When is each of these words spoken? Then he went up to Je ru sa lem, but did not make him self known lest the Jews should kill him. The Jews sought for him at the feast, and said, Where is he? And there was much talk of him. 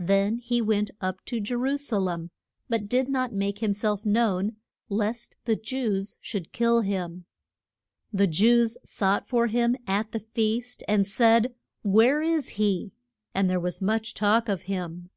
Then 0.00 0.38
he 0.38 0.60
went 0.60 0.90
up 1.00 1.24
to 1.26 1.38
Je 1.38 1.54
ru 1.54 1.76
sa 1.78 1.98
lem, 1.98 2.30
but 2.68 2.88
did 2.88 3.08
not 3.08 3.32
make 3.32 3.62
him 3.62 3.72
self 3.72 4.04
known 4.04 4.56
lest 4.88 5.36
the 5.44 5.54
Jews 5.54 6.18
should 6.20 6.50
kill 6.50 6.80
him. 6.80 7.24
The 8.12 8.26
Jews 8.26 8.76
sought 8.84 9.28
for 9.28 9.46
him 9.46 9.76
at 9.86 10.10
the 10.10 10.18
feast, 10.18 10.82
and 10.88 11.06
said, 11.06 11.54
Where 11.82 12.20
is 12.20 12.48
he? 12.58 12.90
And 13.32 13.48
there 13.48 13.60
was 13.60 13.80
much 13.80 14.12
talk 14.12 14.48
of 14.48 14.62
him. 14.62 15.08